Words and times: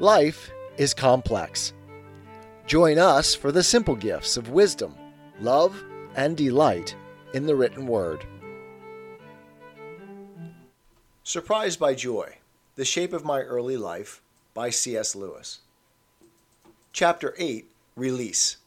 Life 0.00 0.52
is 0.76 0.94
complex. 0.94 1.72
Join 2.68 3.00
us 3.00 3.34
for 3.34 3.50
the 3.50 3.64
simple 3.64 3.96
gifts 3.96 4.36
of 4.36 4.50
wisdom, 4.50 4.94
love, 5.40 5.82
and 6.14 6.36
delight 6.36 6.94
in 7.34 7.46
the 7.46 7.56
written 7.56 7.84
word. 7.84 8.24
Surprised 11.24 11.80
by 11.80 11.94
Joy 11.94 12.36
The 12.76 12.84
Shape 12.84 13.12
of 13.12 13.24
My 13.24 13.40
Early 13.40 13.76
Life 13.76 14.22
by 14.54 14.70
C.S. 14.70 15.16
Lewis. 15.16 15.62
Chapter 16.92 17.34
8 17.36 17.68
Release. 17.96 18.58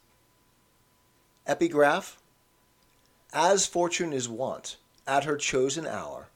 Epigraph 1.47 2.17
As 3.31 3.65
fortune 3.65 4.11
is 4.11 4.27
wont, 4.27 4.75
at 5.07 5.23
her 5.23 5.37
chosen 5.37 5.87
hour, 5.87 6.27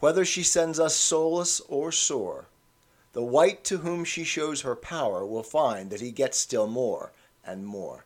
whether 0.00 0.26
she 0.26 0.42
sends 0.42 0.78
us 0.78 0.94
solace 0.94 1.60
or 1.68 1.90
sore, 1.90 2.48
the 3.12 3.22
wight 3.22 3.62
to 3.64 3.78
whom 3.78 4.04
she 4.04 4.24
shows 4.24 4.62
her 4.62 4.74
power 4.74 5.24
will 5.24 5.42
find 5.42 5.90
that 5.90 6.00
he 6.00 6.10
gets 6.10 6.38
still 6.38 6.66
more 6.66 7.12
and 7.44 7.66
more. 7.66 8.04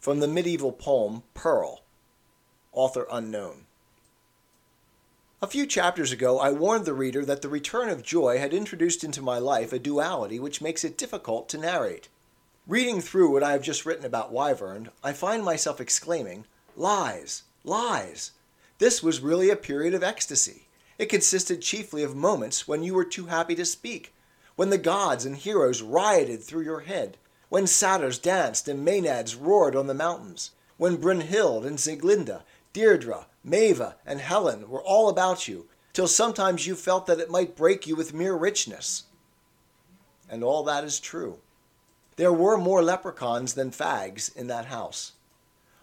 From 0.00 0.20
the 0.20 0.28
medieval 0.28 0.72
poem 0.72 1.22
Pearl, 1.34 1.82
author 2.72 3.06
unknown. 3.10 3.66
A 5.40 5.46
few 5.46 5.66
chapters 5.66 6.10
ago, 6.10 6.40
I 6.40 6.50
warned 6.50 6.84
the 6.84 6.94
reader 6.94 7.24
that 7.24 7.42
the 7.42 7.48
return 7.48 7.88
of 7.88 8.02
joy 8.02 8.38
had 8.38 8.52
introduced 8.52 9.04
into 9.04 9.22
my 9.22 9.38
life 9.38 9.72
a 9.72 9.78
duality 9.78 10.40
which 10.40 10.60
makes 10.60 10.82
it 10.82 10.98
difficult 10.98 11.48
to 11.50 11.58
narrate. 11.58 12.08
Reading 12.66 13.00
through 13.00 13.30
what 13.30 13.42
I 13.44 13.52
have 13.52 13.62
just 13.62 13.86
written 13.86 14.04
about 14.04 14.32
Wyvern, 14.32 14.90
I 15.02 15.12
find 15.12 15.44
myself 15.44 15.80
exclaiming, 15.80 16.44
Lies! 16.76 17.44
Lies! 17.64 18.32
This 18.78 19.02
was 19.02 19.20
really 19.20 19.50
a 19.50 19.56
period 19.56 19.94
of 19.94 20.02
ecstasy. 20.02 20.67
It 20.98 21.08
consisted 21.08 21.62
chiefly 21.62 22.02
of 22.02 22.16
moments 22.16 22.66
when 22.66 22.82
you 22.82 22.94
were 22.94 23.04
too 23.04 23.26
happy 23.26 23.54
to 23.54 23.64
speak, 23.64 24.12
when 24.56 24.70
the 24.70 24.78
gods 24.78 25.24
and 25.24 25.36
heroes 25.36 25.80
rioted 25.80 26.42
through 26.42 26.64
your 26.64 26.80
head, 26.80 27.16
when 27.48 27.68
satyrs 27.68 28.18
danced 28.18 28.66
and 28.66 28.84
maenads 28.84 29.36
roared 29.40 29.76
on 29.76 29.86
the 29.86 29.94
mountains, 29.94 30.50
when 30.76 30.98
Brunhild 30.98 31.64
and 31.64 31.78
Sieglinde, 31.78 32.42
Deirdre, 32.72 33.26
Maeve, 33.44 33.94
and 34.04 34.20
Helen 34.20 34.68
were 34.68 34.82
all 34.82 35.08
about 35.08 35.46
you, 35.46 35.66
till 35.92 36.08
sometimes 36.08 36.66
you 36.66 36.74
felt 36.74 37.06
that 37.06 37.20
it 37.20 37.30
might 37.30 37.56
break 37.56 37.86
you 37.86 37.96
with 37.96 38.12
mere 38.12 38.34
richness. 38.34 39.04
And 40.28 40.44
all 40.44 40.62
that 40.64 40.84
is 40.84 41.00
true. 41.00 41.38
There 42.16 42.32
were 42.32 42.58
more 42.58 42.82
leprechauns 42.82 43.54
than 43.54 43.70
fags 43.70 44.34
in 44.36 44.48
that 44.48 44.66
house. 44.66 45.12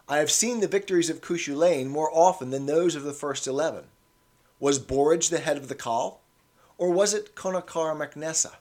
I 0.08 0.18
have 0.18 0.30
seen 0.30 0.60
the 0.60 0.68
victories 0.68 1.10
of 1.10 1.22
Cuchulainn 1.22 1.88
more 1.88 2.12
often 2.14 2.52
than 2.52 2.66
those 2.66 2.96
of 2.96 3.04
the 3.04 3.14
first 3.14 3.48
eleven. 3.48 3.86
Was 4.60 4.80
Borage 4.80 5.30
the 5.30 5.40
head 5.40 5.58
of 5.58 5.68
the 5.68 5.76
Coll? 5.76 6.22
Or 6.78 6.90
was 6.90 7.14
it 7.14 7.36
Conachar 7.36 7.98
mac 7.98 8.16
Nessa? 8.16 8.54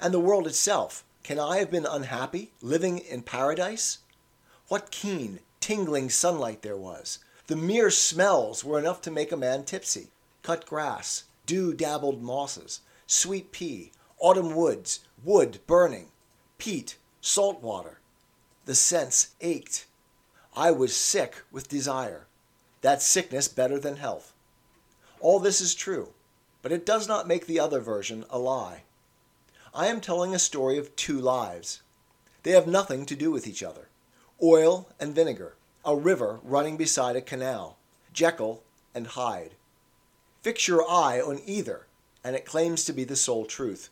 And 0.00 0.12
the 0.12 0.20
world 0.20 0.46
itself, 0.46 1.04
can 1.22 1.38
I 1.38 1.58
have 1.58 1.70
been 1.70 1.86
unhappy, 1.86 2.52
living 2.60 2.98
in 2.98 3.22
paradise? 3.22 3.98
What 4.68 4.90
keen, 4.90 5.40
tingling 5.60 6.10
sunlight 6.10 6.62
there 6.62 6.76
was! 6.76 7.20
The 7.46 7.56
mere 7.56 7.90
smells 7.90 8.64
were 8.64 8.78
enough 8.78 9.00
to 9.02 9.10
make 9.10 9.30
a 9.30 9.36
man 9.36 9.64
tipsy. 9.64 10.08
Cut 10.42 10.66
grass, 10.66 11.24
dew 11.46 11.72
dabbled 11.72 12.22
mosses, 12.22 12.80
sweet 13.06 13.52
pea, 13.52 13.92
autumn 14.18 14.54
woods, 14.54 15.00
wood 15.24 15.60
burning, 15.68 16.08
peat, 16.58 16.96
salt 17.20 17.62
water. 17.62 18.00
The 18.64 18.74
sense 18.74 19.28
ached. 19.40 19.86
I 20.56 20.72
was 20.72 20.96
sick 20.96 21.42
with 21.52 21.68
desire. 21.68 22.26
That 22.80 23.00
sickness 23.00 23.46
better 23.46 23.78
than 23.78 23.96
health. 23.96 24.32
All 25.26 25.40
this 25.40 25.60
is 25.60 25.74
true, 25.74 26.10
but 26.62 26.70
it 26.70 26.86
does 26.86 27.08
not 27.08 27.26
make 27.26 27.46
the 27.46 27.58
other 27.58 27.80
version 27.80 28.24
a 28.30 28.38
lie. 28.38 28.84
I 29.74 29.88
am 29.88 30.00
telling 30.00 30.32
a 30.32 30.38
story 30.38 30.78
of 30.78 30.94
two 30.94 31.18
lives. 31.18 31.82
They 32.44 32.52
have 32.52 32.68
nothing 32.68 33.04
to 33.06 33.16
do 33.16 33.32
with 33.32 33.44
each 33.44 33.60
other. 33.60 33.88
Oil 34.40 34.88
and 35.00 35.16
vinegar, 35.16 35.56
a 35.84 35.96
river 35.96 36.38
running 36.44 36.76
beside 36.76 37.16
a 37.16 37.20
canal, 37.20 37.76
Jekyll 38.12 38.62
and 38.94 39.08
Hyde. 39.08 39.56
Fix 40.42 40.68
your 40.68 40.88
eye 40.88 41.20
on 41.20 41.40
either, 41.44 41.88
and 42.22 42.36
it 42.36 42.46
claims 42.46 42.84
to 42.84 42.92
be 42.92 43.02
the 43.02 43.16
sole 43.16 43.46
truth. 43.46 43.90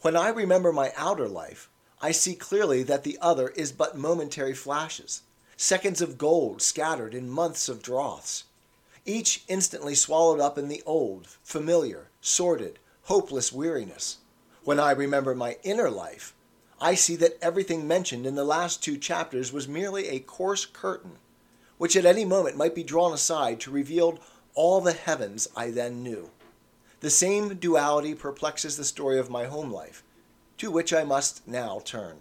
When 0.00 0.16
I 0.16 0.30
remember 0.30 0.72
my 0.72 0.94
outer 0.96 1.28
life, 1.28 1.68
I 2.00 2.12
see 2.12 2.34
clearly 2.34 2.82
that 2.84 3.04
the 3.04 3.18
other 3.20 3.48
is 3.48 3.70
but 3.70 3.98
momentary 3.98 4.54
flashes, 4.54 5.20
seconds 5.58 6.00
of 6.00 6.16
gold 6.16 6.62
scattered 6.62 7.12
in 7.12 7.28
months 7.28 7.68
of 7.68 7.82
droughts 7.82 8.44
each 9.04 9.44
instantly 9.48 9.94
swallowed 9.94 10.40
up 10.40 10.58
in 10.58 10.68
the 10.68 10.82
old, 10.86 11.28
familiar, 11.42 12.08
sordid, 12.20 12.78
hopeless 13.04 13.52
weariness. 13.52 14.18
When 14.64 14.78
I 14.78 14.92
remember 14.92 15.34
my 15.34 15.56
inner 15.62 15.90
life, 15.90 16.34
I 16.80 16.94
see 16.94 17.16
that 17.16 17.38
everything 17.42 17.86
mentioned 17.86 18.26
in 18.26 18.34
the 18.34 18.44
last 18.44 18.82
two 18.82 18.96
chapters 18.96 19.52
was 19.52 19.68
merely 19.68 20.08
a 20.08 20.20
coarse 20.20 20.64
curtain, 20.64 21.18
which 21.78 21.96
at 21.96 22.06
any 22.06 22.24
moment 22.24 22.56
might 22.56 22.74
be 22.74 22.82
drawn 22.82 23.12
aside 23.12 23.60
to 23.60 23.70
reveal 23.70 24.18
all 24.54 24.80
the 24.80 24.92
heavens 24.92 25.48
I 25.56 25.70
then 25.70 26.02
knew. 26.02 26.30
The 27.00 27.10
same 27.10 27.54
duality 27.54 28.14
perplexes 28.14 28.76
the 28.76 28.84
story 28.84 29.18
of 29.18 29.30
my 29.30 29.46
home 29.46 29.72
life, 29.72 30.02
to 30.58 30.70
which 30.70 30.92
I 30.92 31.04
must 31.04 31.46
now 31.48 31.80
turn. 31.84 32.18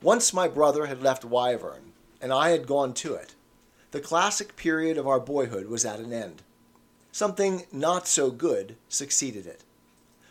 Once 0.00 0.32
my 0.32 0.48
brother 0.48 0.86
had 0.86 1.02
left 1.02 1.24
Wyvern, 1.24 1.92
and 2.20 2.32
I 2.32 2.50
had 2.50 2.66
gone 2.66 2.94
to 2.94 3.14
it 3.14 3.34
the 3.92 4.00
classic 4.00 4.56
period 4.56 4.98
of 4.98 5.06
our 5.06 5.20
boyhood 5.20 5.68
was 5.68 5.84
at 5.84 6.00
an 6.00 6.12
end. 6.12 6.42
Something 7.12 7.66
not 7.70 8.08
so 8.08 8.30
good 8.30 8.76
succeeded 8.88 9.46
it. 9.46 9.64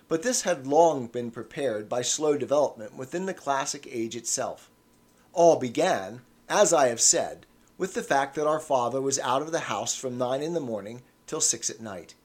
But 0.08 0.24
this 0.24 0.42
had 0.42 0.68
long 0.68 1.08
been 1.08 1.32
prepared 1.32 1.88
by 1.88 2.02
slow 2.02 2.38
development 2.38 2.98
within 2.98 3.28
the 3.28 3.34
classic 3.34 3.88
age 3.90 4.16
itself. 4.16 4.70
All 5.32 5.58
began, 5.58 6.22
as 6.50 6.74
I 6.74 6.88
have 6.88 7.00
said, 7.00 7.46
with 7.78 7.94
the 7.94 8.04
fact 8.04 8.36
that 8.36 8.48
our 8.48 8.60
father 8.60 9.00
was 9.00 9.20
out 9.20 9.42
of 9.42 9.52
the 9.52 9.62
house 9.62 9.96
from 9.96 10.18
nine 10.18 10.42
in 10.42 10.54
the 10.54 10.60
morning 10.60 11.04
till 11.28 11.40
six 11.40 11.70
at 11.70 11.80
night. 11.80 12.16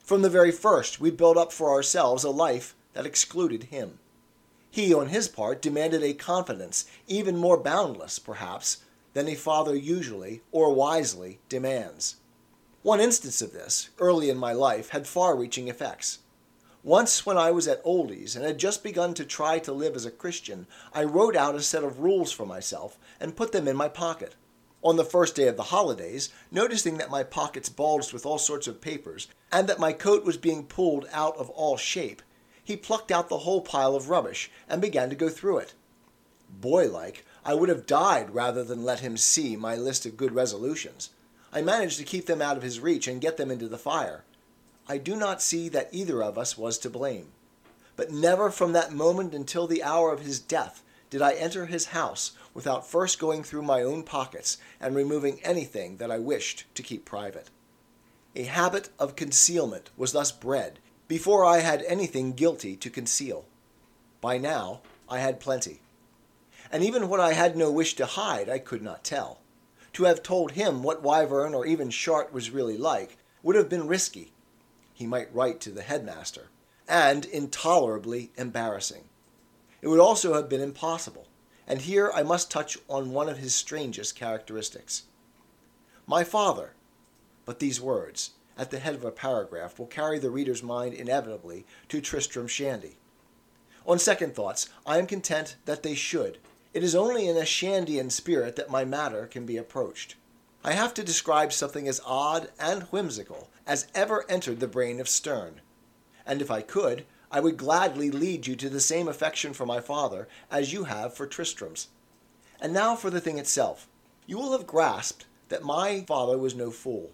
From 0.00 0.22
the 0.22 0.28
very 0.28 0.52
first, 0.52 1.00
we 1.00 1.10
built 1.10 1.36
up 1.36 1.52
for 1.52 1.70
ourselves 1.70 2.24
a 2.24 2.30
life 2.30 2.74
that 2.92 3.06
excluded 3.06 3.64
him. 3.64 4.00
He, 4.70 4.92
on 4.92 5.06
his 5.06 5.28
part, 5.28 5.62
demanded 5.62 6.02
a 6.02 6.14
confidence 6.14 6.84
even 7.06 7.36
more 7.36 7.56
boundless, 7.56 8.18
perhaps, 8.18 8.78
than 9.14 9.28
a 9.28 9.34
father 9.34 9.74
usually, 9.74 10.42
or 10.52 10.74
wisely, 10.74 11.40
demands. 11.48 12.16
One 12.82 13.00
instance 13.00 13.40
of 13.40 13.52
this, 13.52 13.88
early 13.98 14.28
in 14.28 14.36
my 14.36 14.52
life, 14.52 14.90
had 14.90 15.06
far 15.06 15.34
reaching 15.34 15.68
effects. 15.68 16.18
Once, 16.82 17.24
when 17.24 17.38
I 17.38 17.50
was 17.50 17.66
at 17.66 17.80
Oldie's 17.82 18.36
and 18.36 18.44
had 18.44 18.58
just 18.58 18.84
begun 18.84 19.14
to 19.14 19.24
try 19.24 19.58
to 19.60 19.72
live 19.72 19.96
as 19.96 20.04
a 20.04 20.10
Christian, 20.10 20.66
I 20.92 21.04
wrote 21.04 21.34
out 21.34 21.54
a 21.54 21.62
set 21.62 21.82
of 21.82 22.00
rules 22.00 22.30
for 22.30 22.44
myself 22.44 22.98
and 23.18 23.34
put 23.36 23.52
them 23.52 23.66
in 23.66 23.74
my 23.74 23.88
pocket. 23.88 24.34
On 24.82 24.96
the 24.96 25.04
first 25.04 25.34
day 25.34 25.48
of 25.48 25.56
the 25.56 25.62
holidays, 25.62 26.28
noticing 26.50 26.98
that 26.98 27.10
my 27.10 27.22
pockets 27.22 27.70
bulged 27.70 28.12
with 28.12 28.26
all 28.26 28.36
sorts 28.36 28.66
of 28.66 28.82
papers, 28.82 29.28
and 29.50 29.66
that 29.66 29.80
my 29.80 29.94
coat 29.94 30.26
was 30.26 30.36
being 30.36 30.66
pulled 30.66 31.08
out 31.10 31.34
of 31.38 31.48
all 31.48 31.78
shape, 31.78 32.20
he 32.62 32.76
plucked 32.76 33.10
out 33.10 33.30
the 33.30 33.38
whole 33.38 33.62
pile 33.62 33.96
of 33.96 34.10
rubbish 34.10 34.50
and 34.68 34.82
began 34.82 35.08
to 35.08 35.16
go 35.16 35.30
through 35.30 35.56
it. 35.56 35.72
Boylike, 36.50 37.24
I 37.46 37.52
would 37.54 37.68
have 37.68 37.86
died 37.86 38.34
rather 38.34 38.64
than 38.64 38.84
let 38.84 39.00
him 39.00 39.18
see 39.18 39.54
my 39.54 39.76
list 39.76 40.06
of 40.06 40.16
good 40.16 40.34
resolutions. 40.34 41.10
I 41.52 41.60
managed 41.60 41.98
to 41.98 42.04
keep 42.04 42.24
them 42.26 42.40
out 42.40 42.56
of 42.56 42.62
his 42.62 42.80
reach 42.80 43.06
and 43.06 43.20
get 43.20 43.36
them 43.36 43.50
into 43.50 43.68
the 43.68 43.76
fire. 43.78 44.24
I 44.88 44.96
do 44.96 45.14
not 45.14 45.42
see 45.42 45.68
that 45.68 45.90
either 45.92 46.22
of 46.22 46.38
us 46.38 46.56
was 46.56 46.78
to 46.78 46.90
blame. 46.90 47.32
But 47.96 48.10
never 48.10 48.50
from 48.50 48.72
that 48.72 48.92
moment 48.92 49.34
until 49.34 49.66
the 49.66 49.82
hour 49.82 50.10
of 50.10 50.20
his 50.20 50.40
death 50.40 50.82
did 51.10 51.20
I 51.22 51.34
enter 51.34 51.66
his 51.66 51.86
house 51.86 52.32
without 52.54 52.88
first 52.88 53.18
going 53.18 53.44
through 53.44 53.62
my 53.62 53.82
own 53.82 54.02
pockets 54.02 54.56
and 54.80 54.96
removing 54.96 55.40
anything 55.44 55.98
that 55.98 56.10
I 56.10 56.18
wished 56.18 56.64
to 56.74 56.82
keep 56.82 57.04
private. 57.04 57.50
A 58.34 58.44
habit 58.44 58.88
of 58.98 59.16
concealment 59.16 59.90
was 59.96 60.12
thus 60.12 60.32
bred 60.32 60.80
before 61.06 61.44
I 61.44 61.58
had 61.58 61.82
anything 61.82 62.32
guilty 62.32 62.74
to 62.76 62.90
conceal. 62.90 63.44
By 64.20 64.38
now, 64.38 64.80
I 65.08 65.18
had 65.18 65.38
plenty 65.38 65.82
and 66.74 66.82
even 66.82 67.08
what 67.08 67.20
I 67.20 67.34
had 67.34 67.56
no 67.56 67.70
wish 67.70 67.94
to 67.94 68.04
hide 68.04 68.48
I 68.48 68.58
could 68.58 68.82
not 68.82 69.04
tell. 69.04 69.38
To 69.92 70.04
have 70.04 70.24
told 70.24 70.50
him 70.50 70.82
what 70.82 71.04
Wyvern 71.04 71.54
or 71.54 71.64
even 71.64 71.88
Chart 71.88 72.32
was 72.32 72.50
really 72.50 72.76
like 72.76 73.16
would 73.44 73.54
have 73.54 73.68
been 73.68 73.86
risky. 73.86 74.32
He 74.92 75.06
might 75.06 75.32
write 75.32 75.60
to 75.60 75.70
the 75.70 75.82
headmaster, 75.82 76.48
and 76.88 77.26
intolerably 77.26 78.32
embarrassing. 78.36 79.04
It 79.82 79.86
would 79.86 80.00
also 80.00 80.34
have 80.34 80.48
been 80.48 80.60
impossible, 80.60 81.28
and 81.64 81.80
here 81.80 82.10
I 82.12 82.24
must 82.24 82.50
touch 82.50 82.76
on 82.88 83.12
one 83.12 83.28
of 83.28 83.38
his 83.38 83.54
strangest 83.54 84.16
characteristics. 84.16 85.04
My 86.08 86.24
father, 86.24 86.72
but 87.44 87.60
these 87.60 87.80
words, 87.80 88.30
at 88.58 88.72
the 88.72 88.80
head 88.80 88.96
of 88.96 89.04
a 89.04 89.12
paragraph, 89.12 89.78
will 89.78 89.86
carry 89.86 90.18
the 90.18 90.30
reader's 90.30 90.64
mind 90.64 90.94
inevitably 90.94 91.66
to 91.88 92.00
Tristram 92.00 92.48
Shandy. 92.48 92.96
On 93.86 93.96
second 93.96 94.34
thoughts, 94.34 94.70
I 94.84 94.98
am 94.98 95.06
content 95.06 95.54
that 95.66 95.84
they 95.84 95.94
should, 95.94 96.38
it 96.74 96.82
is 96.82 96.94
only 96.94 97.28
in 97.28 97.36
a 97.36 97.46
Shandian 97.46 98.10
spirit 98.10 98.56
that 98.56 98.70
my 98.70 98.84
matter 98.84 99.26
can 99.26 99.46
be 99.46 99.56
approached. 99.56 100.16
I 100.64 100.72
have 100.72 100.92
to 100.94 101.04
describe 101.04 101.52
something 101.52 101.86
as 101.86 102.00
odd 102.04 102.50
and 102.58 102.82
whimsical 102.84 103.48
as 103.66 103.86
ever 103.94 104.24
entered 104.28 104.60
the 104.60 104.66
brain 104.66 105.00
of 105.00 105.08
Sterne, 105.08 105.60
and 106.26 106.42
if 106.42 106.50
I 106.50 106.62
could, 106.62 107.06
I 107.30 107.40
would 107.40 107.56
gladly 107.56 108.10
lead 108.10 108.46
you 108.46 108.56
to 108.56 108.68
the 108.68 108.80
same 108.80 109.08
affection 109.08 109.54
for 109.54 109.66
my 109.66 109.80
father 109.80 110.28
as 110.50 110.72
you 110.72 110.84
have 110.84 111.14
for 111.14 111.26
Tristram's. 111.26 111.88
And 112.60 112.72
now 112.72 112.96
for 112.96 113.10
the 113.10 113.20
thing 113.20 113.38
itself. 113.38 113.88
You 114.26 114.38
will 114.38 114.52
have 114.52 114.66
grasped 114.66 115.26
that 115.48 115.62
my 115.62 116.04
father 116.06 116.38
was 116.38 116.54
no 116.54 116.70
fool. 116.70 117.10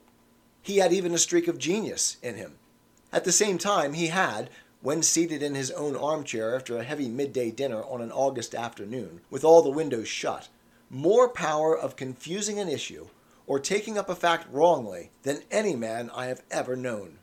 He 0.62 0.76
had 0.76 0.92
even 0.92 1.14
a 1.14 1.18
streak 1.18 1.48
of 1.48 1.58
genius 1.58 2.18
in 2.22 2.36
him. 2.36 2.56
At 3.12 3.24
the 3.24 3.32
same 3.32 3.58
time, 3.58 3.94
he 3.94 4.08
had, 4.08 4.50
when 4.82 5.02
seated 5.02 5.42
in 5.42 5.54
his 5.54 5.70
own 5.72 5.94
armchair 5.94 6.56
after 6.56 6.78
a 6.78 6.84
heavy 6.84 7.08
midday 7.08 7.50
dinner 7.50 7.82
on 7.84 8.00
an 8.00 8.10
August 8.10 8.54
afternoon, 8.54 9.20
with 9.28 9.44
all 9.44 9.62
the 9.62 9.70
windows 9.70 10.08
shut, 10.08 10.48
more 10.88 11.28
power 11.28 11.76
of 11.76 11.96
confusing 11.96 12.58
an 12.58 12.68
issue 12.68 13.06
or 13.46 13.58
taking 13.58 13.98
up 13.98 14.08
a 14.08 14.14
fact 14.14 14.46
wrongly 14.50 15.10
than 15.22 15.42
any 15.50 15.74
man 15.74 16.10
I 16.14 16.26
have 16.26 16.42
ever 16.50 16.76
known. 16.76 17.18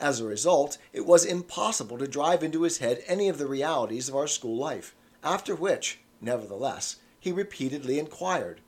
As 0.00 0.18
a 0.18 0.24
result, 0.24 0.78
it 0.92 1.06
was 1.06 1.24
impossible 1.24 1.98
to 1.98 2.08
drive 2.08 2.42
into 2.42 2.62
his 2.62 2.78
head 2.78 3.04
any 3.06 3.28
of 3.28 3.38
the 3.38 3.46
realities 3.46 4.08
of 4.08 4.16
our 4.16 4.26
school 4.26 4.56
life, 4.56 4.94
after 5.22 5.54
which, 5.54 6.00
nevertheless, 6.20 6.96
he 7.20 7.30
repeatedly 7.30 7.98
inquired. 7.98 8.60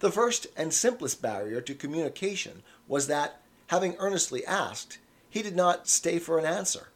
The 0.00 0.12
first 0.12 0.48
and 0.56 0.74
simplest 0.74 1.22
barrier 1.22 1.62
to 1.62 1.74
communication 1.74 2.62
was 2.86 3.06
that, 3.06 3.40
having 3.68 3.96
earnestly 3.98 4.44
asked, 4.44 4.98
he 5.30 5.42
did 5.42 5.56
not 5.56 5.88
stay 5.88 6.18
for 6.18 6.38
an 6.38 6.44
answer, 6.44 6.88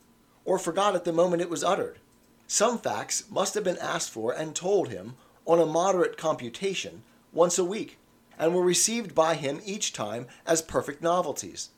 or 0.50 0.58
forgot 0.58 0.96
at 0.96 1.04
the 1.04 1.12
moment 1.12 1.40
it 1.40 1.48
was 1.48 1.62
uttered. 1.62 2.00
Some 2.48 2.76
facts 2.76 3.22
must 3.30 3.54
have 3.54 3.62
been 3.62 3.78
asked 3.78 4.10
for 4.10 4.32
and 4.32 4.52
told 4.52 4.88
him, 4.88 5.14
on 5.46 5.60
a 5.60 5.64
moderate 5.64 6.16
computation, 6.16 7.04
once 7.32 7.56
a 7.56 7.64
week, 7.64 7.98
and 8.36 8.52
were 8.52 8.64
received 8.64 9.14
by 9.14 9.36
him 9.36 9.60
each 9.64 9.92
time 9.92 10.26
as 10.44 10.60
perfect 10.60 11.04
novelties. 11.04 11.70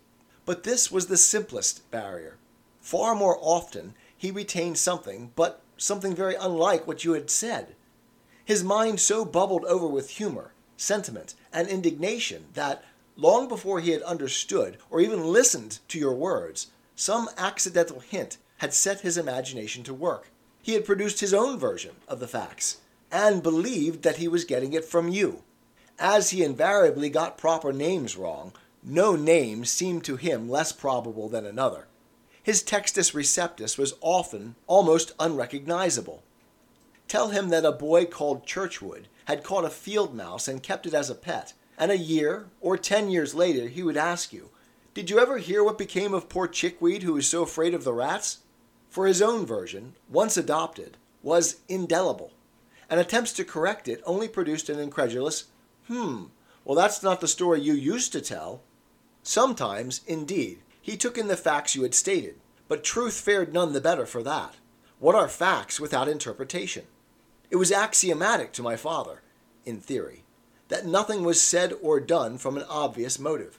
But 0.46 0.62
this 0.62 0.90
was 0.90 1.08
the 1.08 1.18
simplest 1.18 1.90
barrier. 1.90 2.38
Far 2.80 3.14
more 3.14 3.36
often 3.42 3.92
he 4.16 4.30
retained 4.30 4.78
something, 4.78 5.32
but 5.36 5.60
something 5.76 6.14
very 6.14 6.34
unlike 6.36 6.86
what 6.86 7.04
you 7.04 7.12
had 7.12 7.28
said. 7.28 7.74
His 8.42 8.64
mind 8.64 9.00
so 9.00 9.26
bubbled 9.26 9.66
over 9.66 9.86
with 9.86 10.16
humor, 10.16 10.54
sentiment, 10.78 11.34
and 11.52 11.68
indignation 11.68 12.46
that, 12.54 12.82
long 13.16 13.48
before 13.48 13.80
he 13.80 13.90
had 13.90 14.00
understood 14.00 14.78
or 14.88 15.02
even 15.02 15.30
listened 15.30 15.80
to 15.88 15.98
your 15.98 16.14
words, 16.14 16.68
some 16.96 17.28
accidental 17.36 18.00
hint 18.00 18.38
had 18.62 18.72
set 18.72 19.00
his 19.00 19.18
imagination 19.18 19.82
to 19.82 19.92
work. 19.92 20.30
He 20.62 20.74
had 20.74 20.84
produced 20.84 21.18
his 21.18 21.34
own 21.34 21.58
version 21.58 21.96
of 22.06 22.20
the 22.20 22.28
facts, 22.28 22.76
and 23.10 23.42
believed 23.42 24.04
that 24.04 24.18
he 24.18 24.28
was 24.28 24.44
getting 24.44 24.72
it 24.72 24.84
from 24.84 25.08
you. 25.08 25.42
As 25.98 26.30
he 26.30 26.44
invariably 26.44 27.10
got 27.10 27.36
proper 27.36 27.72
names 27.72 28.16
wrong, 28.16 28.52
no 28.80 29.16
name 29.16 29.64
seemed 29.64 30.04
to 30.04 30.14
him 30.14 30.48
less 30.48 30.70
probable 30.70 31.28
than 31.28 31.44
another. 31.44 31.88
His 32.40 32.62
textus 32.62 33.12
receptus 33.12 33.76
was 33.76 33.94
often 34.00 34.54
almost 34.68 35.10
unrecognizable. 35.18 36.22
Tell 37.08 37.30
him 37.30 37.48
that 37.48 37.64
a 37.64 37.72
boy 37.72 38.04
called 38.04 38.46
Churchwood 38.46 39.06
had 39.24 39.42
caught 39.42 39.64
a 39.64 39.70
field 39.70 40.14
mouse 40.14 40.46
and 40.46 40.62
kept 40.62 40.86
it 40.86 40.94
as 40.94 41.10
a 41.10 41.16
pet, 41.16 41.52
and 41.76 41.90
a 41.90 41.98
year 41.98 42.46
or 42.60 42.78
ten 42.78 43.10
years 43.10 43.34
later 43.34 43.66
he 43.66 43.82
would 43.82 43.96
ask 43.96 44.32
you, 44.32 44.50
Did 44.94 45.10
you 45.10 45.18
ever 45.18 45.38
hear 45.38 45.64
what 45.64 45.78
became 45.78 46.14
of 46.14 46.28
poor 46.28 46.46
Chickweed 46.46 47.02
who 47.02 47.14
was 47.14 47.26
so 47.26 47.42
afraid 47.42 47.74
of 47.74 47.82
the 47.82 47.92
rats? 47.92 48.38
For 48.92 49.06
his 49.06 49.22
own 49.22 49.46
version, 49.46 49.94
once 50.10 50.36
adopted, 50.36 50.98
was 51.22 51.60
indelible, 51.66 52.30
and 52.90 53.00
attempts 53.00 53.32
to 53.32 53.42
correct 53.42 53.88
it 53.88 54.02
only 54.04 54.28
produced 54.28 54.68
an 54.68 54.78
incredulous, 54.78 55.44
Hmm, 55.88 56.24
well, 56.62 56.76
that's 56.76 57.02
not 57.02 57.22
the 57.22 57.26
story 57.26 57.62
you 57.62 57.72
used 57.72 58.12
to 58.12 58.20
tell. 58.20 58.60
Sometimes, 59.22 60.02
indeed, 60.06 60.58
he 60.78 60.98
took 60.98 61.16
in 61.16 61.28
the 61.28 61.38
facts 61.38 61.74
you 61.74 61.84
had 61.84 61.94
stated, 61.94 62.34
but 62.68 62.84
truth 62.84 63.14
fared 63.14 63.54
none 63.54 63.72
the 63.72 63.80
better 63.80 64.04
for 64.04 64.22
that. 64.24 64.56
What 64.98 65.14
are 65.14 65.26
facts 65.26 65.80
without 65.80 66.06
interpretation? 66.06 66.84
It 67.50 67.56
was 67.56 67.72
axiomatic 67.72 68.52
to 68.52 68.62
my 68.62 68.76
father, 68.76 69.22
in 69.64 69.80
theory, 69.80 70.24
that 70.68 70.84
nothing 70.84 71.24
was 71.24 71.40
said 71.40 71.72
or 71.80 71.98
done 71.98 72.36
from 72.36 72.58
an 72.58 72.66
obvious 72.68 73.18
motive. 73.18 73.58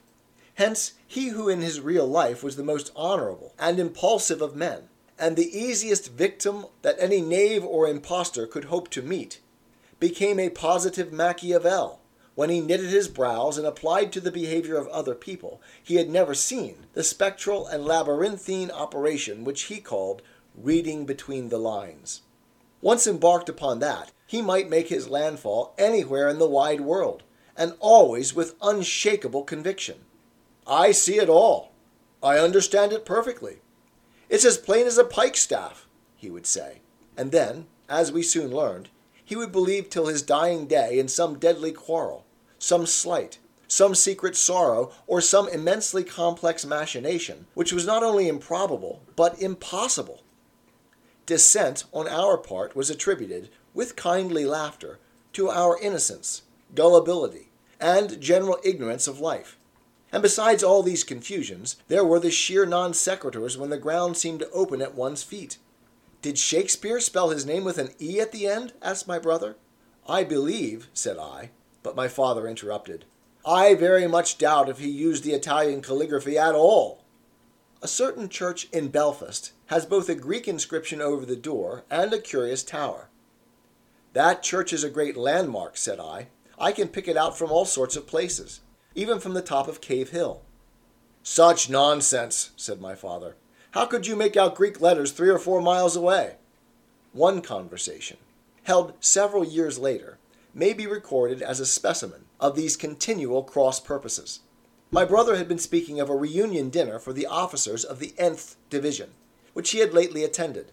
Hence, 0.54 0.92
he 1.08 1.30
who 1.30 1.48
in 1.48 1.60
his 1.60 1.80
real 1.80 2.06
life 2.06 2.44
was 2.44 2.54
the 2.54 2.62
most 2.62 2.92
honorable 2.94 3.52
and 3.58 3.80
impulsive 3.80 4.40
of 4.40 4.54
men, 4.54 4.84
and 5.18 5.36
the 5.36 5.56
easiest 5.56 6.12
victim 6.12 6.66
that 6.82 6.96
any 6.98 7.20
knave 7.20 7.64
or 7.64 7.88
impostor 7.88 8.46
could 8.46 8.64
hope 8.64 8.88
to 8.90 9.02
meet, 9.02 9.40
became 10.00 10.38
a 10.40 10.50
positive 10.50 11.12
Machiavel 11.12 12.00
when 12.34 12.50
he 12.50 12.60
knitted 12.60 12.90
his 12.90 13.08
brows 13.08 13.56
and 13.58 13.66
applied 13.66 14.12
to 14.12 14.20
the 14.20 14.32
behavior 14.32 14.76
of 14.76 14.88
other 14.88 15.14
people, 15.14 15.62
he 15.82 15.96
had 15.96 16.10
never 16.10 16.34
seen 16.34 16.86
the 16.92 17.04
spectral 17.04 17.66
and 17.66 17.84
labyrinthine 17.84 18.70
operation 18.70 19.44
which 19.44 19.62
he 19.64 19.80
called 19.80 20.22
reading 20.56 21.04
between 21.04 21.48
the 21.48 21.58
lines. 21.58 22.22
Once 22.80 23.06
embarked 23.06 23.48
upon 23.48 23.78
that, 23.78 24.10
he 24.26 24.42
might 24.42 24.68
make 24.68 24.88
his 24.88 25.08
landfall 25.08 25.74
anywhere 25.78 26.28
in 26.28 26.38
the 26.38 26.48
wide 26.48 26.80
world, 26.80 27.22
and 27.56 27.74
always 27.78 28.34
with 28.34 28.56
unshakable 28.60 29.44
conviction. 29.44 29.96
I 30.66 30.92
see 30.92 31.18
it 31.18 31.28
all. 31.28 31.72
I 32.22 32.38
understand 32.38 32.92
it 32.92 33.04
perfectly. 33.04 33.60
It's 34.34 34.44
as 34.44 34.58
plain 34.58 34.88
as 34.88 34.98
a 34.98 35.04
pikestaff, 35.04 35.86
he 36.16 36.28
would 36.28 36.44
say. 36.44 36.80
And 37.16 37.30
then, 37.30 37.66
as 37.88 38.10
we 38.10 38.24
soon 38.24 38.50
learned, 38.50 38.88
he 39.24 39.36
would 39.36 39.52
believe 39.52 39.88
till 39.88 40.08
his 40.08 40.22
dying 40.22 40.66
day 40.66 40.98
in 40.98 41.06
some 41.06 41.38
deadly 41.38 41.70
quarrel, 41.70 42.24
some 42.58 42.84
slight, 42.84 43.38
some 43.68 43.94
secret 43.94 44.34
sorrow, 44.34 44.90
or 45.06 45.20
some 45.20 45.48
immensely 45.48 46.02
complex 46.02 46.66
machination, 46.66 47.46
which 47.54 47.72
was 47.72 47.86
not 47.86 48.02
only 48.02 48.26
improbable, 48.26 49.02
but 49.14 49.40
impossible. 49.40 50.24
Dissent 51.26 51.84
on 51.92 52.08
our 52.08 52.36
part 52.36 52.74
was 52.74 52.90
attributed, 52.90 53.50
with 53.72 53.94
kindly 53.94 54.44
laughter, 54.44 54.98
to 55.34 55.48
our 55.48 55.78
innocence, 55.80 56.42
gullibility, 56.74 57.50
and 57.78 58.20
general 58.20 58.58
ignorance 58.64 59.06
of 59.06 59.20
life. 59.20 59.56
And 60.14 60.22
besides 60.22 60.62
all 60.62 60.84
these 60.84 61.02
confusions, 61.02 61.74
there 61.88 62.04
were 62.04 62.20
the 62.20 62.30
sheer 62.30 62.64
non 62.64 62.92
sequiturs 62.92 63.56
when 63.56 63.70
the 63.70 63.76
ground 63.76 64.16
seemed 64.16 64.38
to 64.38 64.50
open 64.52 64.80
at 64.80 64.94
one's 64.94 65.24
feet. 65.24 65.58
Did 66.22 66.38
Shakespeare 66.38 67.00
spell 67.00 67.30
his 67.30 67.44
name 67.44 67.64
with 67.64 67.78
an 67.78 67.90
E 68.00 68.20
at 68.20 68.30
the 68.30 68.46
end? 68.46 68.74
asked 68.80 69.08
my 69.08 69.18
brother. 69.18 69.56
I 70.08 70.22
believe, 70.22 70.86
said 70.94 71.18
I, 71.18 71.50
but 71.82 71.96
my 71.96 72.06
father 72.06 72.46
interrupted. 72.46 73.06
I 73.44 73.74
very 73.74 74.06
much 74.06 74.38
doubt 74.38 74.68
if 74.68 74.78
he 74.78 74.88
used 74.88 75.24
the 75.24 75.32
Italian 75.32 75.82
calligraphy 75.82 76.38
at 76.38 76.54
all. 76.54 77.02
A 77.82 77.88
certain 77.88 78.28
church 78.28 78.68
in 78.72 78.90
Belfast 78.90 79.50
has 79.66 79.84
both 79.84 80.08
a 80.08 80.14
Greek 80.14 80.46
inscription 80.46 81.02
over 81.02 81.26
the 81.26 81.34
door 81.34 81.82
and 81.90 82.12
a 82.12 82.20
curious 82.20 82.62
tower. 82.62 83.08
That 84.12 84.44
church 84.44 84.72
is 84.72 84.84
a 84.84 84.90
great 84.90 85.16
landmark, 85.16 85.76
said 85.76 85.98
I. 85.98 86.28
I 86.56 86.70
can 86.70 86.86
pick 86.86 87.08
it 87.08 87.16
out 87.16 87.36
from 87.36 87.50
all 87.50 87.64
sorts 87.64 87.96
of 87.96 88.06
places, 88.06 88.60
even 88.94 89.20
from 89.20 89.34
the 89.34 89.42
top 89.42 89.68
of 89.68 89.80
Cave 89.80 90.10
Hill. 90.10 90.42
Such 91.22 91.70
nonsense, 91.70 92.50
said 92.56 92.80
my 92.80 92.94
father. 92.94 93.36
How 93.72 93.86
could 93.86 94.06
you 94.06 94.14
make 94.14 94.36
out 94.36 94.54
Greek 94.54 94.80
letters 94.80 95.10
three 95.10 95.30
or 95.30 95.38
four 95.38 95.60
miles 95.60 95.96
away? 95.96 96.36
One 97.12 97.40
conversation, 97.40 98.18
held 98.64 98.94
several 99.00 99.44
years 99.44 99.78
later, 99.78 100.18
may 100.52 100.72
be 100.72 100.86
recorded 100.86 101.42
as 101.42 101.60
a 101.60 101.66
specimen 101.66 102.26
of 102.38 102.54
these 102.54 102.76
continual 102.76 103.42
cross 103.42 103.80
purposes. 103.80 104.40
My 104.90 105.04
brother 105.04 105.36
had 105.36 105.48
been 105.48 105.58
speaking 105.58 105.98
of 105.98 106.08
a 106.08 106.14
reunion 106.14 106.70
dinner 106.70 106.98
for 106.98 107.12
the 107.12 107.26
officers 107.26 107.84
of 107.84 107.98
the 107.98 108.14
Nth 108.16 108.56
Division, 108.70 109.10
which 109.52 109.70
he 109.70 109.78
had 109.78 109.92
lately 109.92 110.22
attended. 110.22 110.70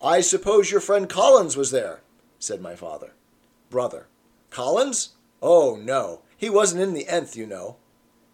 I 0.00 0.20
suppose 0.20 0.70
your 0.70 0.80
friend 0.80 1.08
Collins 1.08 1.56
was 1.56 1.70
there, 1.70 2.00
said 2.38 2.62
my 2.62 2.76
father. 2.76 3.12
Brother. 3.68 4.06
Collins? 4.50 5.10
Oh, 5.42 5.76
no. 5.76 6.20
He 6.38 6.48
wasn't 6.48 6.82
in 6.82 6.94
the 6.94 7.06
Nth, 7.08 7.36
you 7.36 7.46
know. 7.46 7.76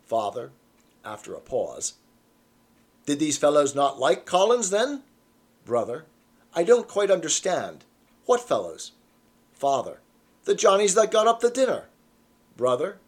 Father, 0.06 0.52
after 1.04 1.34
a 1.34 1.40
pause. 1.40 1.94
Did 3.06 3.18
these 3.18 3.38
fellows 3.38 3.75
not 3.75 3.99
like 3.99 4.26
Collins, 4.26 4.70
then? 4.70 5.02
Brother. 5.64 6.04
I 6.54 6.62
don't 6.62 6.87
quite 6.87 7.11
understand. 7.11 7.84
What 8.26 8.46
fellows? 8.46 8.92
Father. 9.52 10.00
The 10.44 10.54
Johnnies 10.54 10.94
that 10.94 11.11
got 11.11 11.26
up 11.26 11.40
the 11.40 11.50
dinner. 11.50 11.84
Brother? 12.56 12.99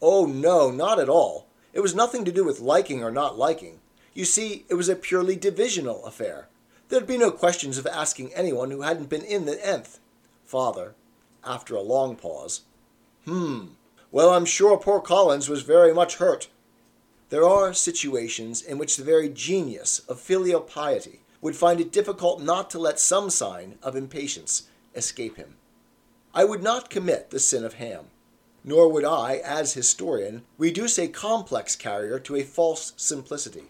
Oh, 0.00 0.26
no, 0.26 0.70
not 0.70 1.00
at 1.00 1.08
all. 1.08 1.48
It 1.72 1.80
was 1.80 1.94
nothing 1.94 2.24
to 2.24 2.32
do 2.32 2.44
with 2.44 2.60
liking 2.60 3.02
or 3.02 3.10
not 3.10 3.36
liking. 3.36 3.80
You 4.14 4.24
see, 4.24 4.64
it 4.68 4.74
was 4.74 4.88
a 4.88 4.96
purely 4.96 5.36
divisional 5.36 6.06
affair. 6.06 6.48
There'd 6.88 7.06
be 7.06 7.18
no 7.18 7.32
questions 7.32 7.78
of 7.78 7.86
asking 7.86 8.32
anyone 8.32 8.70
who 8.70 8.82
hadn't 8.82 9.08
been 9.08 9.24
in 9.24 9.44
the 9.44 9.66
nth. 9.66 9.98
Father, 10.44 10.94
after 11.44 11.74
a 11.74 11.80
long 11.80 12.14
pause. 12.14 12.62
Hmm. 13.24 13.66
Well, 14.12 14.30
I'm 14.30 14.44
sure 14.44 14.78
poor 14.78 15.00
Collins 15.00 15.48
was 15.48 15.62
very 15.62 15.92
much 15.92 16.16
hurt. 16.16 16.48
There 17.28 17.44
are 17.44 17.74
situations 17.74 18.62
in 18.62 18.78
which 18.78 18.96
the 18.96 19.04
very 19.04 19.28
genius 19.28 20.00
of 20.08 20.20
filial 20.20 20.60
piety 20.60 21.20
would 21.40 21.56
find 21.56 21.80
it 21.80 21.92
difficult 21.92 22.40
not 22.40 22.70
to 22.70 22.78
let 22.78 23.00
some 23.00 23.30
sign 23.30 23.78
of 23.82 23.96
impatience 23.96 24.68
escape 24.94 25.36
him. 25.36 25.56
I 26.32 26.44
would 26.44 26.62
not 26.62 26.90
commit 26.90 27.30
the 27.30 27.40
sin 27.40 27.64
of 27.64 27.74
Ham, 27.74 28.06
nor 28.62 28.88
would 28.88 29.04
I, 29.04 29.36
as 29.44 29.74
historian, 29.74 30.44
reduce 30.58 30.98
a 30.98 31.08
complex 31.08 31.74
carrier 31.74 32.18
to 32.20 32.36
a 32.36 32.42
false 32.42 32.92
simplicity. 32.96 33.64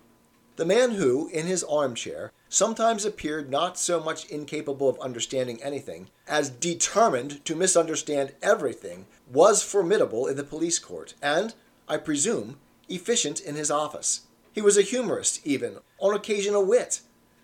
The 0.56 0.64
man 0.64 0.92
who, 0.92 1.28
in 1.28 1.46
his 1.46 1.62
armchair, 1.64 2.32
sometimes 2.48 3.04
appeared 3.04 3.50
not 3.50 3.78
so 3.78 4.00
much 4.00 4.24
incapable 4.26 4.88
of 4.88 4.98
understanding 5.00 5.62
anything 5.62 6.08
as 6.26 6.48
determined 6.48 7.44
to 7.44 7.54
misunderstand 7.54 8.32
everything, 8.42 9.06
was 9.30 9.62
formidable 9.62 10.26
in 10.26 10.36
the 10.36 10.44
police 10.44 10.78
court, 10.78 11.12
and, 11.20 11.54
I 11.86 11.98
presume, 11.98 12.58
efficient 12.88 13.38
in 13.40 13.54
his 13.54 13.70
office. 13.70 14.22
He 14.50 14.62
was 14.62 14.78
a 14.78 14.82
humorist, 14.82 15.46
even, 15.46 15.76
on 15.98 16.14
occasion 16.14 16.54
a 16.54 16.60
wit. 16.60 17.00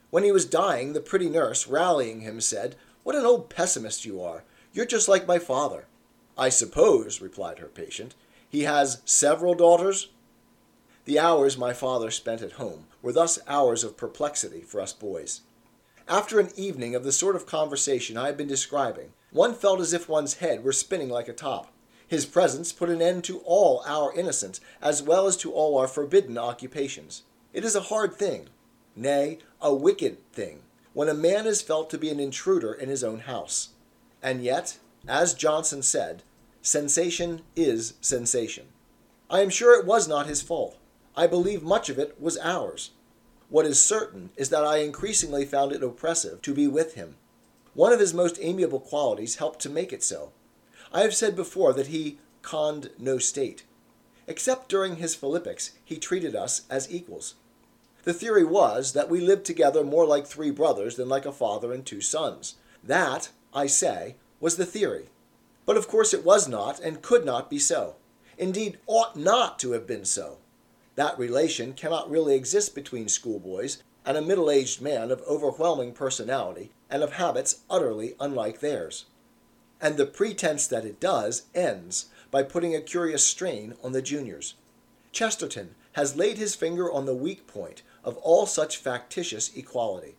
When 0.08 0.24
he 0.24 0.32
was 0.32 0.46
dying, 0.46 0.94
the 0.94 1.00
pretty 1.00 1.28
nurse, 1.28 1.66
rallying 1.66 2.22
him, 2.22 2.40
said, 2.40 2.76
What 3.02 3.16
an 3.16 3.26
old 3.26 3.50
pessimist 3.50 4.06
you 4.06 4.22
are! 4.22 4.44
You're 4.72 4.86
just 4.86 5.08
like 5.08 5.26
my 5.26 5.38
father. 5.38 5.84
I 6.38 6.48
suppose, 6.48 7.20
replied 7.20 7.58
her 7.58 7.66
patient, 7.66 8.14
he 8.48 8.62
has 8.62 9.02
several 9.04 9.54
daughters? 9.54 10.08
The 11.04 11.18
hours 11.18 11.58
my 11.58 11.72
father 11.72 12.12
spent 12.12 12.42
at 12.42 12.52
home 12.52 12.86
were 13.02 13.12
thus 13.12 13.40
hours 13.48 13.82
of 13.82 13.96
perplexity 13.96 14.60
for 14.60 14.80
us 14.80 14.92
boys. 14.92 15.40
After 16.06 16.38
an 16.38 16.50
evening 16.56 16.94
of 16.94 17.02
the 17.02 17.10
sort 17.10 17.34
of 17.34 17.44
conversation 17.44 18.16
I 18.16 18.26
have 18.26 18.36
been 18.36 18.46
describing, 18.46 19.12
one 19.32 19.54
felt 19.54 19.80
as 19.80 19.92
if 19.92 20.08
one's 20.08 20.34
head 20.34 20.62
were 20.62 20.72
spinning 20.72 21.08
like 21.08 21.26
a 21.26 21.32
top. 21.32 21.72
His 22.06 22.24
presence 22.24 22.72
put 22.72 22.88
an 22.88 23.02
end 23.02 23.24
to 23.24 23.38
all 23.40 23.82
our 23.84 24.14
innocent 24.14 24.60
as 24.80 25.02
well 25.02 25.26
as 25.26 25.36
to 25.38 25.52
all 25.52 25.76
our 25.76 25.88
forbidden 25.88 26.38
occupations. 26.38 27.22
It 27.52 27.64
is 27.64 27.74
a 27.74 27.88
hard 27.90 28.14
thing, 28.14 28.50
nay, 28.94 29.38
a 29.60 29.74
wicked 29.74 30.18
thing, 30.32 30.62
when 30.92 31.08
a 31.08 31.14
man 31.14 31.46
is 31.46 31.62
felt 31.62 31.90
to 31.90 31.98
be 31.98 32.10
an 32.10 32.20
intruder 32.20 32.72
in 32.72 32.88
his 32.88 33.02
own 33.02 33.20
house. 33.20 33.70
And 34.22 34.44
yet, 34.44 34.78
as 35.08 35.34
Johnson 35.34 35.82
said, 35.82 36.22
sensation 36.60 37.42
is 37.56 37.94
sensation. 38.00 38.66
I 39.28 39.40
am 39.40 39.50
sure 39.50 39.76
it 39.80 39.86
was 39.86 40.06
not 40.06 40.26
his 40.26 40.42
fault. 40.42 40.78
I 41.16 41.26
believe 41.26 41.62
much 41.62 41.88
of 41.88 41.98
it 41.98 42.20
was 42.20 42.38
ours. 42.38 42.90
What 43.50 43.66
is 43.66 43.78
certain 43.78 44.30
is 44.36 44.48
that 44.48 44.64
I 44.64 44.78
increasingly 44.78 45.44
found 45.44 45.72
it 45.72 45.82
oppressive 45.82 46.40
to 46.42 46.54
be 46.54 46.66
with 46.66 46.94
him. 46.94 47.16
One 47.74 47.92
of 47.92 48.00
his 48.00 48.14
most 48.14 48.38
amiable 48.40 48.80
qualities 48.80 49.36
helped 49.36 49.60
to 49.60 49.70
make 49.70 49.92
it 49.92 50.02
so. 50.02 50.32
I 50.92 51.02
have 51.02 51.14
said 51.14 51.36
before 51.36 51.72
that 51.74 51.88
he 51.88 52.18
conned 52.40 52.90
no 52.98 53.18
state. 53.18 53.64
Except 54.26 54.68
during 54.68 54.96
his 54.96 55.14
philippics, 55.14 55.72
he 55.84 55.96
treated 55.96 56.34
us 56.34 56.62
as 56.70 56.90
equals. 56.90 57.34
The 58.04 58.14
theory 58.14 58.44
was 58.44 58.92
that 58.94 59.10
we 59.10 59.20
lived 59.20 59.44
together 59.44 59.84
more 59.84 60.06
like 60.06 60.26
three 60.26 60.50
brothers 60.50 60.96
than 60.96 61.08
like 61.08 61.26
a 61.26 61.32
father 61.32 61.72
and 61.72 61.84
two 61.84 62.00
sons. 62.00 62.56
That, 62.82 63.30
I 63.54 63.66
say, 63.66 64.16
was 64.40 64.56
the 64.56 64.66
theory. 64.66 65.10
But 65.66 65.76
of 65.76 65.88
course 65.88 66.12
it 66.12 66.24
was 66.24 66.48
not 66.48 66.80
and 66.80 67.02
could 67.02 67.24
not 67.24 67.48
be 67.48 67.58
so. 67.58 67.96
Indeed, 68.38 68.78
ought 68.86 69.16
not 69.16 69.58
to 69.60 69.72
have 69.72 69.86
been 69.86 70.04
so. 70.04 70.38
That 70.94 71.18
relation 71.18 71.72
cannot 71.72 72.10
really 72.10 72.34
exist 72.34 72.74
between 72.74 73.08
schoolboys 73.08 73.82
and 74.04 74.16
a 74.16 74.22
middle 74.22 74.50
aged 74.50 74.80
man 74.80 75.10
of 75.10 75.22
overwhelming 75.22 75.92
personality 75.92 76.70
and 76.90 77.02
of 77.02 77.14
habits 77.14 77.60
utterly 77.70 78.14
unlike 78.20 78.60
theirs. 78.60 79.06
And 79.80 79.96
the 79.96 80.06
pretense 80.06 80.66
that 80.66 80.84
it 80.84 81.00
does 81.00 81.44
ends 81.54 82.06
by 82.30 82.42
putting 82.42 82.74
a 82.74 82.80
curious 82.80 83.24
strain 83.24 83.74
on 83.82 83.92
the 83.92 84.02
juniors. 84.02 84.54
Chesterton 85.12 85.74
has 85.92 86.16
laid 86.16 86.38
his 86.38 86.54
finger 86.54 86.90
on 86.90 87.06
the 87.06 87.14
weak 87.14 87.46
point 87.46 87.82
of 88.04 88.16
all 88.18 88.46
such 88.46 88.76
factitious 88.76 89.54
equality. 89.54 90.16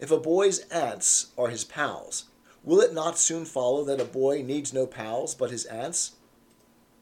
If 0.00 0.10
a 0.10 0.18
boy's 0.18 0.60
aunts 0.70 1.28
are 1.38 1.48
his 1.48 1.64
pals, 1.64 2.24
will 2.64 2.80
it 2.80 2.94
not 2.94 3.18
soon 3.18 3.44
follow 3.44 3.84
that 3.84 4.00
a 4.00 4.04
boy 4.04 4.42
needs 4.42 4.72
no 4.72 4.86
pals 4.86 5.34
but 5.34 5.50
his 5.50 5.64
aunts? 5.66 6.12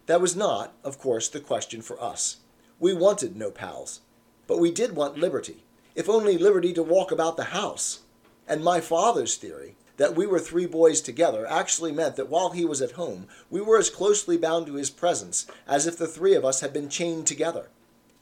That 0.06 0.20
was 0.20 0.34
not, 0.34 0.74
of 0.82 0.98
course, 0.98 1.28
the 1.28 1.40
question 1.40 1.82
for 1.82 2.02
us. 2.02 2.38
We 2.80 2.94
wanted 2.94 3.36
no 3.36 3.50
pals, 3.50 4.00
but 4.46 4.58
we 4.58 4.70
did 4.70 4.96
want 4.96 5.18
liberty, 5.18 5.64
if 5.94 6.08
only 6.08 6.38
liberty 6.38 6.72
to 6.72 6.82
walk 6.82 7.12
about 7.12 7.36
the 7.36 7.52
house. 7.52 8.00
And 8.48 8.64
my 8.64 8.80
father's 8.80 9.36
theory, 9.36 9.76
that 9.98 10.16
we 10.16 10.26
were 10.26 10.38
three 10.38 10.64
boys 10.64 11.02
together, 11.02 11.46
actually 11.46 11.92
meant 11.92 12.16
that 12.16 12.30
while 12.30 12.52
he 12.52 12.64
was 12.64 12.80
at 12.80 12.92
home, 12.92 13.28
we 13.50 13.60
were 13.60 13.76
as 13.76 13.90
closely 13.90 14.38
bound 14.38 14.66
to 14.66 14.76
his 14.76 14.88
presence 14.88 15.46
as 15.68 15.86
if 15.86 15.98
the 15.98 16.06
three 16.06 16.34
of 16.34 16.42
us 16.42 16.62
had 16.62 16.72
been 16.72 16.88
chained 16.88 17.26
together. 17.26 17.68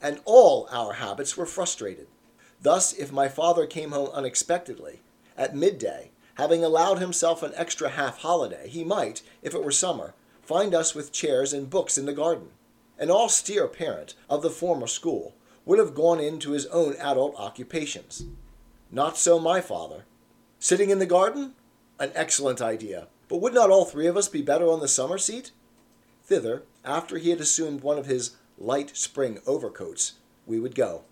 And 0.03 0.21
all 0.25 0.67
our 0.73 0.95
habits 0.95 1.37
were 1.37 1.47
frustrated. 1.47 2.09
Thus, 2.61 2.93
if 2.93 3.13
my 3.13 3.29
father 3.29 3.65
came 3.65 3.93
home 3.93 4.11
unexpectedly, 4.13 5.03
at 5.37 5.55
midday, 5.55 6.11
having 6.35 6.65
allowed 6.65 6.99
himself 6.99 7.45
an 7.45 7.53
extra 7.55 7.91
half 7.91 8.19
holiday, 8.19 8.69
he 8.69 8.83
might, 8.83 9.23
if 9.41 9.55
it 9.55 9.63
were 9.63 9.71
summer, 9.71 10.15
find 10.43 10.75
us 10.75 10.97
with 10.97 11.13
chairs 11.13 11.53
and 11.53 11.71
books 11.71 11.97
in 11.97 12.07
the 12.07 12.13
garden. 12.13 12.49
An 12.99 13.11
austere 13.11 13.69
parent 13.69 14.15
of 14.29 14.43
the 14.43 14.51
former 14.51 14.89
school 14.89 15.35
would 15.65 15.79
have 15.79 15.95
gone 15.95 16.19
into 16.19 16.51
his 16.51 16.67
own 16.67 16.95
adult 16.97 17.37
occupations. 17.37 18.25
Not 18.91 19.17
so 19.17 19.39
my 19.39 19.61
father. 19.61 20.05
Sitting 20.59 20.91
in 20.91 20.99
the 20.99 21.07
garden? 21.07 21.55
An 22.01 22.11
excellent 22.15 22.61
idea. 22.61 23.07
But 23.29 23.41
would 23.41 23.55
not 23.55 23.71
all 23.71 23.85
three 23.85 24.07
of 24.07 24.17
us 24.17 24.29
be 24.29 24.43
better 24.43 24.69
on 24.69 24.81
the 24.81 24.89
summer 24.89 25.19
seat? 25.19 25.53
Thither, 26.25 26.63
after 26.85 27.19
he 27.19 27.31
had 27.31 27.41
assumed 27.41 27.83
one 27.83 27.99
of 27.99 28.07
his 28.07 28.37
light 28.59 28.97
spring 28.97 29.39
overcoats, 29.47 30.15
we 30.47 30.59
would 30.59 30.75
go. 30.75 31.03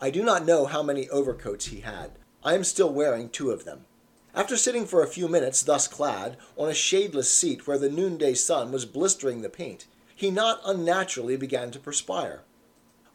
I 0.00 0.10
do 0.10 0.22
not 0.22 0.46
know 0.46 0.66
how 0.66 0.82
many 0.82 1.08
overcoats 1.10 1.66
he 1.66 1.80
had. 1.80 2.12
I 2.44 2.54
am 2.54 2.64
still 2.64 2.92
wearing 2.92 3.28
two 3.28 3.50
of 3.50 3.64
them. 3.64 3.86
After 4.34 4.56
sitting 4.56 4.86
for 4.86 5.02
a 5.02 5.08
few 5.08 5.28
minutes 5.28 5.62
thus 5.62 5.88
clad, 5.88 6.36
on 6.56 6.68
a 6.68 6.72
shadeless 6.72 7.24
seat 7.24 7.66
where 7.66 7.78
the 7.78 7.90
noonday 7.90 8.34
sun 8.34 8.70
was 8.70 8.84
blistering 8.84 9.42
the 9.42 9.48
paint, 9.48 9.86
he 10.16 10.30
not 10.30 10.60
unnaturally 10.64 11.36
began 11.36 11.70
to 11.70 11.78
perspire. 11.78 12.42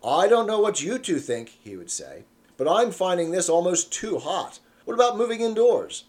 I 0.06 0.28
don't 0.28 0.48
know 0.48 0.60
what 0.60 0.82
you 0.82 1.00
two 1.00 1.20
think, 1.20 1.58
he 1.62 1.76
would 1.76 1.92
say, 1.92 2.24
but 2.58 2.68
I'm 2.70 2.92
finding 2.92 3.32
this 3.32 3.50
almost 3.50 3.92
too 3.92 4.20
hot. 4.20 4.60
What 4.86 4.94
about 4.94 5.18
moving 5.18 5.42
indoors? 5.42 6.06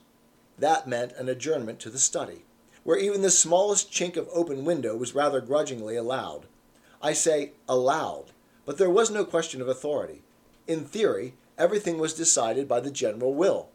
That 0.58 0.86
meant 0.86 1.12
an 1.12 1.30
adjournment 1.30 1.80
to 1.80 1.90
the 1.90 1.98
study, 1.98 2.44
where 2.84 2.98
even 2.98 3.22
the 3.22 3.30
smallest 3.30 3.90
chink 3.90 4.16
of 4.16 4.28
open 4.32 4.66
window 4.66 4.94
was 4.94 5.14
rather 5.14 5.40
grudgingly 5.40 5.96
allowed. 5.96 6.46
I 7.00 7.14
say 7.14 7.52
allowed, 7.66 8.26
but 8.66 8.76
there 8.76 8.90
was 8.90 9.10
no 9.10 9.24
question 9.24 9.62
of 9.62 9.68
authority. 9.68 10.22
In 10.66 10.84
theory, 10.84 11.34
everything 11.56 11.98
was 11.98 12.12
decided 12.12 12.68
by 12.68 12.80
the 12.80 12.90
general 12.90 13.34
will. 13.34 13.70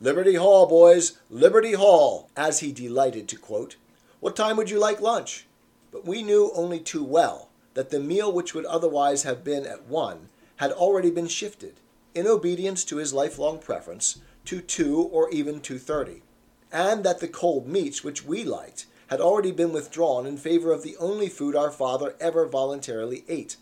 Liberty 0.00 0.36
Hall, 0.36 0.66
boys, 0.66 1.18
Liberty 1.30 1.74
Hall, 1.74 2.30
as 2.36 2.60
he 2.60 2.72
delighted 2.72 3.28
to 3.28 3.36
quote. 3.36 3.76
What 4.20 4.34
time 4.34 4.56
would 4.56 4.70
you 4.70 4.78
like 4.78 5.00
lunch? 5.00 5.46
But 5.94 6.04
we 6.04 6.24
knew 6.24 6.50
only 6.56 6.80
too 6.80 7.04
well 7.04 7.50
that 7.74 7.90
the 7.90 8.00
meal 8.00 8.32
which 8.32 8.52
would 8.52 8.64
otherwise 8.64 9.22
have 9.22 9.44
been 9.44 9.64
at 9.64 9.86
one 9.86 10.28
had 10.56 10.72
already 10.72 11.08
been 11.08 11.28
shifted, 11.28 11.78
in 12.16 12.26
obedience 12.26 12.84
to 12.84 12.96
his 12.96 13.14
lifelong 13.14 13.60
preference, 13.60 14.18
to 14.44 14.60
two 14.60 15.02
or 15.12 15.30
even 15.30 15.60
two 15.60 15.78
thirty, 15.78 16.24
and 16.72 17.04
that 17.04 17.20
the 17.20 17.28
cold 17.28 17.68
meats 17.68 18.02
which 18.02 18.24
we 18.24 18.42
liked 18.42 18.86
had 19.06 19.20
already 19.20 19.52
been 19.52 19.72
withdrawn 19.72 20.26
in 20.26 20.36
favor 20.36 20.72
of 20.72 20.82
the 20.82 20.96
only 20.96 21.28
food 21.28 21.54
our 21.54 21.70
father 21.70 22.16
ever 22.18 22.44
voluntarily 22.44 23.24
ate 23.28 23.56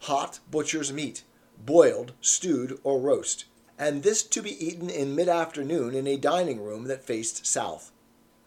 hot 0.00 0.40
butcher's 0.50 0.92
meat, 0.92 1.22
boiled, 1.64 2.12
stewed, 2.20 2.80
or 2.82 2.98
roast, 2.98 3.44
and 3.78 4.02
this 4.02 4.24
to 4.24 4.42
be 4.42 4.66
eaten 4.66 4.90
in 4.90 5.14
mid 5.14 5.28
afternoon 5.28 5.94
in 5.94 6.08
a 6.08 6.16
dining 6.16 6.60
room 6.64 6.88
that 6.88 7.04
faced 7.04 7.46
south. 7.46 7.92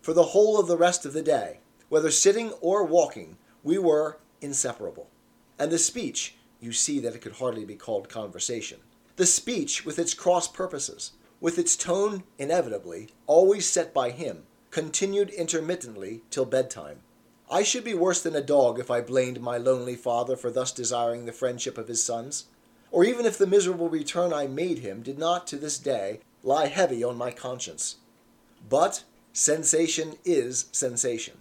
For 0.01 0.13
the 0.13 0.23
whole 0.23 0.59
of 0.59 0.67
the 0.67 0.77
rest 0.77 1.05
of 1.05 1.13
the 1.13 1.23
day, 1.23 1.59
whether 1.89 2.11
sitting 2.11 2.51
or 2.61 2.83
walking, 2.83 3.37
we 3.63 3.77
were 3.77 4.19
inseparable. 4.41 5.09
And 5.57 5.71
the 5.71 5.77
speech, 5.77 6.35
you 6.61 6.71
see 6.71 6.99
that 6.99 7.15
it 7.15 7.21
could 7.21 7.33
hardly 7.33 7.65
be 7.65 7.75
called 7.75 8.09
conversation. 8.09 8.79
The 9.17 9.25
speech, 9.25 9.85
with 9.85 9.99
its 9.99 10.13
cross 10.13 10.47
purposes, 10.47 11.11
with 11.41 11.57
its 11.57 11.75
tone 11.75 12.23
inevitably 12.37 13.09
always 13.27 13.69
set 13.69 13.93
by 13.93 14.11
him, 14.11 14.43
continued 14.71 15.29
intermittently 15.31 16.21
till 16.29 16.45
bedtime. 16.45 16.99
I 17.51 17.63
should 17.63 17.83
be 17.83 17.95
worse 17.95 18.21
than 18.21 18.35
a 18.35 18.41
dog 18.41 18.79
if 18.79 18.91
I 18.91 19.01
blamed 19.01 19.41
my 19.41 19.57
lonely 19.57 19.95
father 19.95 20.35
for 20.35 20.51
thus 20.51 20.71
desiring 20.71 21.25
the 21.25 21.31
friendship 21.31 21.77
of 21.77 21.87
his 21.87 22.03
sons, 22.03 22.45
or 22.91 23.03
even 23.03 23.25
if 23.25 23.37
the 23.37 23.47
miserable 23.47 23.89
return 23.89 24.31
I 24.31 24.47
made 24.47 24.79
him 24.79 25.01
did 25.01 25.17
not 25.17 25.47
to 25.47 25.55
this 25.55 25.79
day 25.79 26.19
lie 26.43 26.67
heavy 26.67 27.03
on 27.03 27.17
my 27.17 27.31
conscience. 27.31 27.97
But 28.67 29.03
sensation 29.33 30.15
is 30.23 30.65
sensation. 30.71 31.37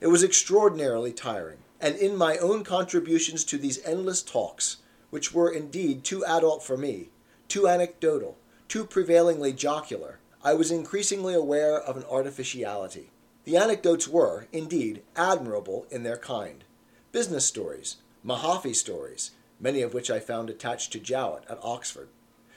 It 0.00 0.08
was 0.08 0.22
extraordinarily 0.22 1.12
tiring, 1.12 1.58
and 1.80 1.96
in 1.96 2.16
my 2.16 2.36
own 2.38 2.64
contributions 2.64 3.44
to 3.44 3.56
these 3.56 3.82
endless 3.84 4.22
talks, 4.22 4.78
which 5.10 5.32
were 5.32 5.50
indeed 5.50 6.04
too 6.04 6.24
adult 6.26 6.62
for 6.62 6.76
me, 6.76 7.08
too 7.48 7.66
anecdotal, 7.66 8.36
too 8.68 8.84
prevailingly 8.84 9.52
jocular, 9.52 10.18
I 10.42 10.54
was 10.54 10.70
increasingly 10.70 11.34
aware 11.34 11.80
of 11.80 11.96
an 11.96 12.04
artificiality. 12.04 13.10
The 13.44 13.56
anecdotes 13.56 14.06
were, 14.06 14.48
indeed, 14.52 15.02
admirable 15.14 15.86
in 15.90 16.02
their 16.02 16.18
kind. 16.18 16.64
Business 17.12 17.46
stories, 17.46 17.96
Mahaffy 18.24 18.74
stories, 18.74 19.30
many 19.58 19.80
of 19.80 19.94
which 19.94 20.10
I 20.10 20.20
found 20.20 20.50
attached 20.50 20.92
to 20.92 21.00
Jowett 21.00 21.44
at 21.48 21.58
Oxford, 21.62 22.08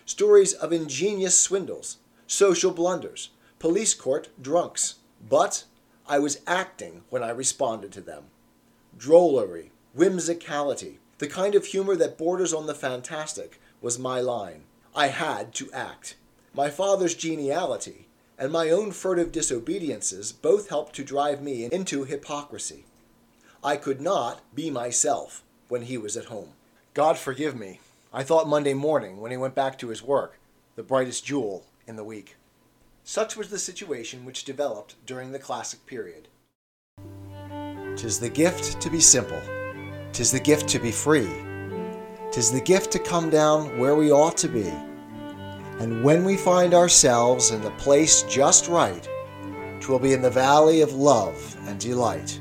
stories 0.05 0.53
of 0.53 0.73
ingenious 0.73 1.39
swindles, 1.39 1.97
social 2.27 2.71
blunders, 2.71 3.29
police 3.59 3.93
court 3.93 4.29
drunks. 4.41 4.95
But 5.27 5.63
I 6.09 6.17
was 6.17 6.41
acting 6.47 7.03
when 7.11 7.21
I 7.21 7.29
responded 7.29 7.91
to 7.91 8.01
them. 8.01 8.25
Drollery, 8.97 9.69
whimsicality, 9.95 10.97
the 11.19 11.27
kind 11.27 11.53
of 11.53 11.67
humor 11.67 11.95
that 11.95 12.17
borders 12.17 12.51
on 12.51 12.65
the 12.65 12.73
fantastic, 12.73 13.61
was 13.79 13.99
my 13.99 14.19
line. 14.19 14.63
I 14.95 15.07
had 15.07 15.53
to 15.53 15.71
act. 15.71 16.15
My 16.51 16.71
father's 16.71 17.13
geniality 17.13 18.07
and 18.39 18.51
my 18.51 18.71
own 18.71 18.91
furtive 18.91 19.31
disobediences 19.31 20.31
both 20.31 20.69
helped 20.69 20.95
to 20.95 21.03
drive 21.03 21.43
me 21.43 21.65
into 21.65 22.05
hypocrisy. 22.05 22.85
I 23.63 23.75
could 23.75 24.01
not 24.01 24.41
be 24.55 24.71
myself 24.71 25.43
when 25.67 25.83
he 25.83 25.97
was 25.97 26.17
at 26.17 26.25
home. 26.25 26.53
God 26.95 27.19
forgive 27.19 27.55
me. 27.55 27.81
I 28.11 28.23
thought 28.23 28.47
Monday 28.47 28.73
morning, 28.73 29.21
when 29.21 29.29
he 29.29 29.37
went 29.37 29.53
back 29.53 29.77
to 29.77 29.89
his 29.89 30.01
work, 30.01 30.39
the 30.75 30.81
brightest 30.81 31.23
jewel 31.23 31.65
in 31.85 31.97
the 31.97 32.03
week. 32.03 32.35
Such 33.09 33.35
was 33.35 33.49
the 33.49 33.57
situation 33.57 34.23
which 34.23 34.43
developed 34.43 34.93
during 35.07 35.31
the 35.31 35.39
classic 35.39 35.83
period. 35.87 36.27
Tis 37.95 38.19
the 38.19 38.29
gift 38.29 38.79
to 38.79 38.87
be 38.91 38.99
simple, 38.99 39.41
tis 40.11 40.31
the 40.31 40.39
gift 40.39 40.69
to 40.69 40.77
be 40.77 40.91
free, 40.91 41.27
tis 42.31 42.51
the 42.51 42.61
gift 42.63 42.91
to 42.91 42.99
come 42.99 43.31
down 43.31 43.79
where 43.79 43.95
we 43.95 44.11
ought 44.11 44.37
to 44.37 44.47
be. 44.47 44.71
And 45.79 46.03
when 46.03 46.23
we 46.23 46.37
find 46.37 46.75
ourselves 46.75 47.49
in 47.49 47.63
the 47.63 47.71
place 47.71 48.21
just 48.29 48.67
right, 48.67 49.09
twill 49.79 49.97
be 49.97 50.13
in 50.13 50.21
the 50.21 50.29
valley 50.29 50.81
of 50.81 50.93
love 50.93 51.57
and 51.65 51.79
delight. 51.79 52.39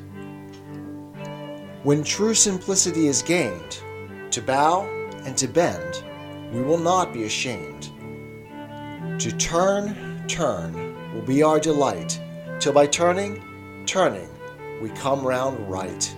When 1.81 2.03
true 2.03 2.35
simplicity 2.35 3.07
is 3.07 3.23
gained, 3.23 3.81
to 4.29 4.39
bow 4.39 4.83
and 5.25 5.35
to 5.35 5.47
bend, 5.47 6.03
we 6.53 6.61
will 6.61 6.77
not 6.77 7.11
be 7.11 7.23
ashamed. 7.23 7.89
To 9.19 9.35
turn, 9.39 10.08
turn 10.29 11.13
will 11.13 11.23
be 11.23 11.43
our 11.43 11.59
delight, 11.59 12.21
till 12.59 12.71
by 12.71 12.85
turning, 12.85 13.83
turning, 13.85 14.29
we 14.79 14.89
come 14.89 15.25
round 15.25 15.69
right. 15.69 16.15